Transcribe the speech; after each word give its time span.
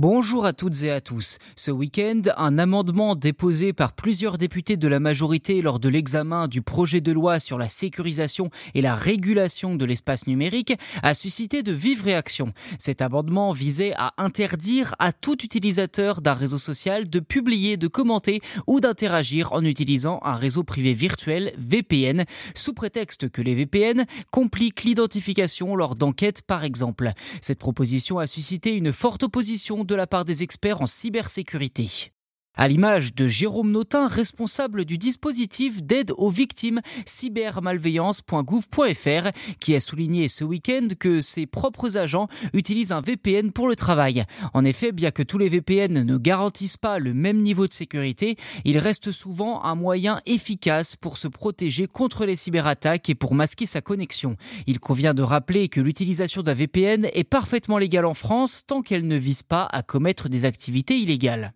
Bonjour 0.00 0.46
à 0.46 0.52
toutes 0.52 0.84
et 0.84 0.92
à 0.92 1.00
tous. 1.00 1.38
Ce 1.56 1.72
week-end, 1.72 2.22
un 2.36 2.56
amendement 2.60 3.16
déposé 3.16 3.72
par 3.72 3.92
plusieurs 3.92 4.38
députés 4.38 4.76
de 4.76 4.86
la 4.86 5.00
majorité 5.00 5.60
lors 5.60 5.80
de 5.80 5.88
l'examen 5.88 6.46
du 6.46 6.62
projet 6.62 7.00
de 7.00 7.10
loi 7.10 7.40
sur 7.40 7.58
la 7.58 7.68
sécurisation 7.68 8.48
et 8.76 8.80
la 8.80 8.94
régulation 8.94 9.74
de 9.74 9.84
l'espace 9.84 10.28
numérique 10.28 10.72
a 11.02 11.14
suscité 11.14 11.64
de 11.64 11.72
vives 11.72 12.04
réactions. 12.04 12.52
Cet 12.78 13.02
amendement 13.02 13.50
visait 13.50 13.92
à 13.96 14.14
interdire 14.18 14.94
à 15.00 15.10
tout 15.12 15.42
utilisateur 15.42 16.20
d'un 16.20 16.34
réseau 16.34 16.58
social 16.58 17.10
de 17.10 17.18
publier, 17.18 17.76
de 17.76 17.88
commenter 17.88 18.40
ou 18.68 18.78
d'interagir 18.78 19.52
en 19.52 19.64
utilisant 19.64 20.20
un 20.22 20.36
réseau 20.36 20.62
privé 20.62 20.94
virtuel 20.94 21.52
VPN, 21.58 22.24
sous 22.54 22.72
prétexte 22.72 23.30
que 23.30 23.42
les 23.42 23.56
VPN 23.56 24.04
compliquent 24.30 24.84
l'identification 24.84 25.74
lors 25.74 25.96
d'enquêtes 25.96 26.42
par 26.42 26.62
exemple. 26.62 27.10
Cette 27.40 27.58
proposition 27.58 28.20
a 28.20 28.28
suscité 28.28 28.70
une 28.74 28.92
forte 28.92 29.24
opposition 29.24 29.86
de 29.88 29.94
la 29.94 30.06
part 30.06 30.24
des 30.24 30.42
experts 30.42 30.82
en 30.82 30.86
cybersécurité 30.86 32.12
à 32.58 32.68
l'image 32.68 33.14
de 33.14 33.26
Jérôme 33.28 33.70
Notin, 33.70 34.08
responsable 34.08 34.84
du 34.84 34.98
dispositif 34.98 35.82
d'aide 35.82 36.12
aux 36.18 36.28
victimes 36.28 36.82
cybermalveillance.gouv.fr, 37.06 39.28
qui 39.60 39.74
a 39.74 39.80
souligné 39.80 40.28
ce 40.28 40.44
week-end 40.44 40.88
que 40.98 41.22
ses 41.22 41.46
propres 41.46 41.96
agents 41.96 42.28
utilisent 42.52 42.92
un 42.92 43.00
VPN 43.00 43.52
pour 43.52 43.68
le 43.68 43.76
travail. 43.76 44.24
En 44.52 44.64
effet, 44.64 44.92
bien 44.92 45.12
que 45.12 45.22
tous 45.22 45.38
les 45.38 45.48
VPN 45.48 46.02
ne 46.02 46.16
garantissent 46.18 46.76
pas 46.76 46.98
le 46.98 47.14
même 47.14 47.40
niveau 47.42 47.68
de 47.68 47.72
sécurité, 47.72 48.36
il 48.64 48.78
reste 48.78 49.12
souvent 49.12 49.62
un 49.64 49.76
moyen 49.76 50.20
efficace 50.26 50.96
pour 50.96 51.16
se 51.16 51.28
protéger 51.28 51.86
contre 51.86 52.26
les 52.26 52.34
cyberattaques 52.34 53.08
et 53.08 53.14
pour 53.14 53.36
masquer 53.36 53.66
sa 53.66 53.80
connexion. 53.80 54.34
Il 54.66 54.80
convient 54.80 55.14
de 55.14 55.22
rappeler 55.22 55.68
que 55.68 55.80
l'utilisation 55.80 56.42
d'un 56.42 56.54
VPN 56.54 57.06
est 57.14 57.22
parfaitement 57.22 57.78
légale 57.78 58.06
en 58.06 58.14
France 58.14 58.64
tant 58.66 58.82
qu'elle 58.82 59.06
ne 59.06 59.16
vise 59.16 59.44
pas 59.44 59.68
à 59.70 59.84
commettre 59.84 60.28
des 60.28 60.44
activités 60.44 60.96
illégales. 60.96 61.52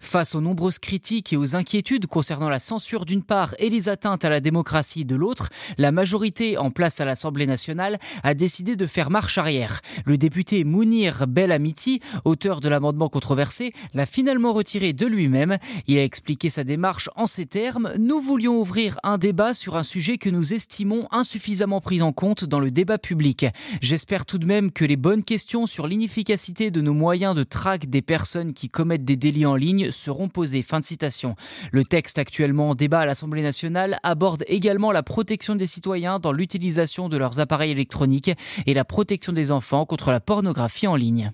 Face 0.00 0.34
aux 0.34 0.40
nombreuses 0.40 0.78
critiques 0.78 1.32
et 1.32 1.36
aux 1.36 1.54
inquiétudes 1.54 2.06
concernant 2.06 2.48
la 2.48 2.58
censure 2.58 3.04
d'une 3.04 3.22
part 3.22 3.54
et 3.58 3.68
les 3.68 3.88
atteintes 3.88 4.24
à 4.24 4.30
la 4.30 4.40
démocratie 4.40 5.04
de 5.04 5.14
l'autre, 5.14 5.50
la 5.76 5.92
majorité 5.92 6.56
en 6.56 6.70
place 6.70 7.00
à 7.00 7.04
l'Assemblée 7.04 7.46
nationale 7.46 7.98
a 8.22 8.32
décidé 8.32 8.76
de 8.76 8.86
faire 8.86 9.10
marche 9.10 9.36
arrière. 9.36 9.82
Le 10.06 10.16
député 10.16 10.64
Mounir 10.64 11.26
Belamiti, 11.28 12.00
auteur 12.24 12.60
de 12.60 12.68
l'amendement 12.70 13.10
controversé, 13.10 13.74
l'a 13.92 14.06
finalement 14.06 14.54
retiré 14.54 14.94
de 14.94 15.06
lui-même. 15.06 15.58
Il 15.86 15.98
a 15.98 16.04
expliqué 16.04 16.48
sa 16.48 16.64
démarche 16.64 17.10
en 17.14 17.26
ces 17.26 17.46
termes 17.46 17.92
Nous 17.98 18.20
voulions 18.20 18.58
ouvrir 18.58 18.98
un 19.04 19.18
débat 19.18 19.52
sur 19.52 19.76
un 19.76 19.82
sujet 19.82 20.16
que 20.16 20.30
nous 20.30 20.54
estimons 20.54 21.08
insuffisamment 21.12 21.82
pris 21.82 22.00
en 22.00 22.12
compte 22.12 22.46
dans 22.46 22.58
le 22.58 22.70
débat 22.70 22.98
public. 22.98 23.46
J'espère 23.82 24.24
tout 24.24 24.38
de 24.38 24.46
même 24.46 24.72
que 24.72 24.86
les 24.86 24.96
bonnes 24.96 25.24
questions 25.24 25.66
sur 25.66 25.86
l'inefficacité 25.86 26.70
de 26.70 26.80
nos 26.80 26.94
moyens 26.94 27.34
de 27.34 27.44
traque 27.44 27.90
des 27.90 28.02
personnes 28.02 28.54
qui 28.54 28.70
commettent 28.70 29.04
des 29.04 29.16
délits 29.16 29.46
en 29.46 29.56
ligne 29.56 29.89
seront 29.90 30.28
posées. 30.28 30.62
Fin 30.62 30.80
de 30.80 30.84
citation. 30.84 31.36
Le 31.72 31.84
texte 31.84 32.18
actuellement 32.18 32.70
en 32.70 32.74
débat 32.74 33.00
à 33.00 33.06
l'Assemblée 33.06 33.42
nationale 33.42 33.98
aborde 34.02 34.44
également 34.46 34.92
la 34.92 35.02
protection 35.02 35.54
des 35.54 35.66
citoyens 35.66 36.18
dans 36.18 36.32
l'utilisation 36.32 37.08
de 37.08 37.16
leurs 37.16 37.40
appareils 37.40 37.70
électroniques 37.70 38.30
et 38.66 38.74
la 38.74 38.84
protection 38.84 39.32
des 39.32 39.52
enfants 39.52 39.86
contre 39.86 40.10
la 40.10 40.20
pornographie 40.20 40.86
en 40.86 40.96
ligne. 40.96 41.32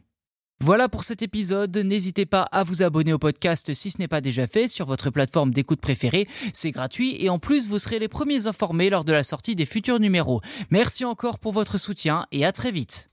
Voilà 0.60 0.88
pour 0.88 1.04
cet 1.04 1.20
épisode. 1.20 1.77
N'hésitez 1.77 2.24
pas 2.24 2.42
à 2.42 2.64
vous 2.64 2.82
abonner 2.82 3.12
au 3.12 3.18
podcast 3.18 3.74
si 3.74 3.90
ce 3.90 3.98
n'est 3.98 4.08
pas 4.08 4.22
déjà 4.22 4.46
fait 4.46 4.68
sur 4.68 4.86
votre 4.86 5.10
plateforme 5.10 5.52
d'écoute 5.52 5.80
préférée. 5.80 6.27
C'est 6.54 6.70
gratuit 6.70 7.16
et 7.22 7.28
en 7.28 7.38
plus 7.38 7.68
vous 7.68 7.78
serez 7.78 7.98
les 7.98 8.08
premiers 8.08 8.46
informés 8.46 8.88
lors 8.88 9.04
de 9.04 9.12
la 9.12 9.22
sortie 9.22 9.54
des 9.54 9.66
futurs 9.66 10.00
numéros. 10.00 10.40
Merci 10.70 11.04
encore 11.04 11.38
pour 11.38 11.52
votre 11.52 11.78
soutien 11.78 12.27
et 12.32 12.44
à 12.46 12.52
très 12.52 12.70
vite. 12.70 13.10